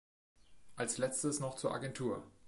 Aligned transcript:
Als 0.77 0.97
letztes 0.97 1.39
noch 1.39 1.57
zur 1.57 1.75
Agentur. 1.75 2.23